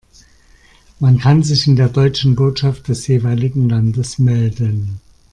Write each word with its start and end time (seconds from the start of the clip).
Man 0.99 1.19
kann 1.19 1.43
sich 1.43 1.67
in 1.67 1.75
der 1.75 1.87
deutschen 1.87 2.33
Botschaft 2.35 2.87
des 2.87 3.05
jeweiligen 3.05 3.69
Landes 3.69 4.17
melden. 4.17 4.99